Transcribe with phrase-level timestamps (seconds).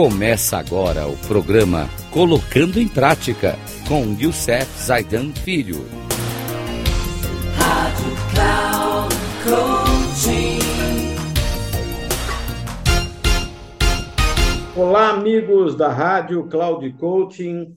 [0.00, 3.56] Começa agora o programa Colocando em Prática
[3.88, 5.78] com Youssef Zaidan Filho.
[7.56, 10.60] Rádio Cloud Coaching.
[14.76, 17.76] Olá, amigos da Rádio Cloud Coaching.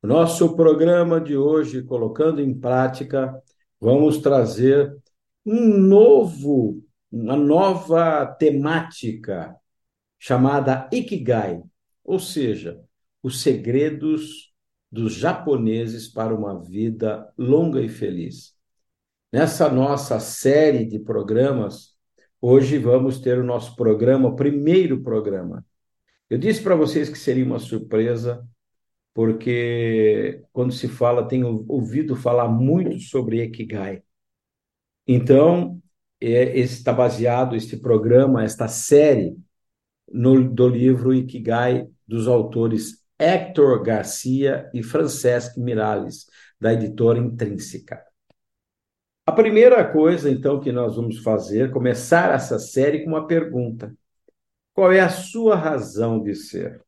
[0.00, 3.42] Nosso programa de hoje, Colocando em Prática,
[3.80, 4.96] vamos trazer
[5.44, 9.56] um novo, uma nova temática
[10.18, 11.62] chamada Ikigai,
[12.04, 12.80] ou seja,
[13.22, 14.54] os segredos
[14.90, 18.54] dos japoneses para uma vida longa e feliz.
[19.32, 21.94] Nessa nossa série de programas,
[22.40, 25.64] hoje vamos ter o nosso programa, o primeiro programa.
[26.30, 28.46] Eu disse para vocês que seria uma surpresa,
[29.12, 34.02] porque quando se fala, tenho ouvido falar muito sobre Ikigai.
[35.06, 35.80] Então,
[36.20, 39.36] é, está baseado este programa, esta série,
[40.08, 46.26] no, do livro Ikigai dos autores Hector Garcia e Francesc Miralles,
[46.60, 48.02] da editora Intrínseca.
[49.24, 53.92] A primeira coisa, então, que nós vamos fazer, começar essa série com uma pergunta:
[54.72, 56.80] Qual é a sua razão de ser?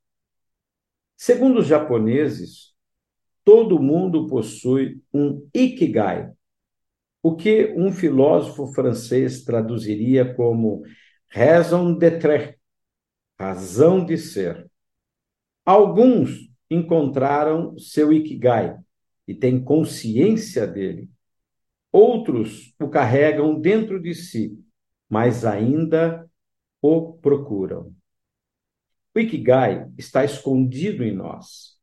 [1.16, 2.72] Segundo os japoneses,
[3.44, 6.30] todo mundo possui um Ikigai,
[7.22, 10.82] o que um filósofo francês traduziria como
[11.28, 12.57] raison d'être,
[13.38, 14.68] razão de ser.
[15.64, 18.76] Alguns encontraram seu Ikigai
[19.26, 21.08] e têm consciência dele.
[21.92, 24.58] Outros o carregam dentro de si,
[25.08, 26.28] mas ainda
[26.82, 27.94] o procuram.
[29.14, 31.78] O Ikigai está escondido em nós.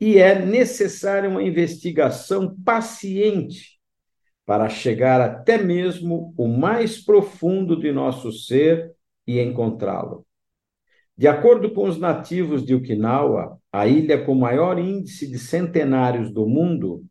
[0.00, 3.80] E é necessária uma investigação paciente
[4.44, 8.92] para chegar até mesmo o mais profundo de nosso ser
[9.24, 10.26] e encontrá-lo.
[11.16, 16.46] De acordo com os nativos de Okinawa, a ilha com maior índice de centenários do
[16.46, 17.04] mundo,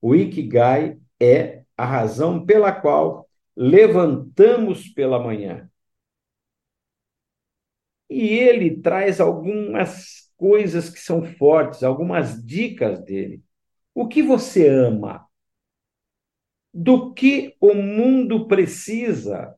[0.00, 5.68] o Ikigai é a razão pela qual levantamos pela manhã.
[8.08, 13.42] E ele traz algumas coisas que são fortes, algumas dicas dele.
[13.94, 15.26] O que você ama?
[16.72, 19.56] Do que o mundo precisa?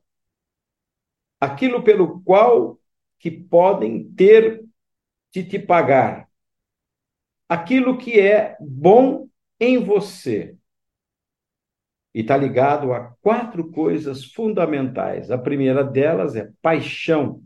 [1.39, 2.79] Aquilo pelo qual
[3.19, 4.63] que podem ter
[5.31, 6.29] de te pagar.
[7.49, 9.27] Aquilo que é bom
[9.59, 10.57] em você.
[12.13, 15.29] E está ligado a quatro coisas fundamentais.
[15.29, 17.43] A primeira delas é paixão.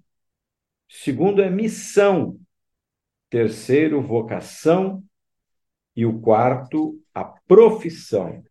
[0.87, 2.39] Segundo é missão.
[3.29, 5.03] Terceiro, vocação.
[5.95, 8.43] E o quarto, a profissão.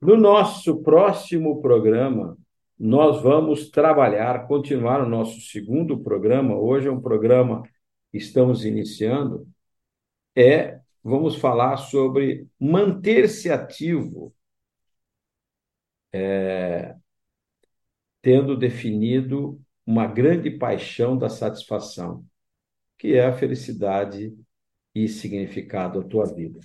[0.00, 2.36] No nosso próximo programa,
[2.78, 6.56] nós vamos trabalhar, continuar o nosso segundo programa.
[6.56, 7.62] Hoje é um programa
[8.10, 9.48] que estamos iniciando.
[10.34, 14.34] É, vamos falar sobre manter-se ativo,
[16.12, 16.94] é,
[18.20, 22.24] tendo definido uma grande paixão da satisfação,
[22.98, 24.36] que é a felicidade
[24.94, 26.58] e significado da tua vida.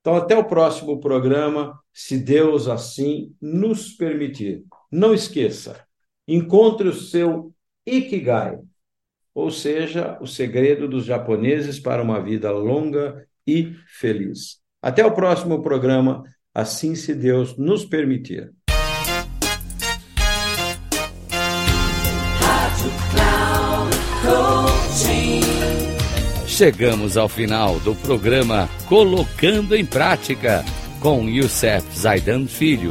[0.00, 4.64] Então, até o próximo programa, se Deus assim nos permitir.
[4.92, 5.80] Não esqueça,
[6.28, 7.54] encontre o seu
[7.86, 8.58] Ikigai,
[9.34, 14.60] ou seja, o segredo dos japoneses para uma vida longa e feliz.
[14.82, 16.22] Até o próximo programa,
[16.54, 18.52] assim se Deus nos permitir.
[26.46, 30.62] Chegamos ao final do programa Colocando em Prática
[31.00, 32.90] com Youssef Zaidan Filho.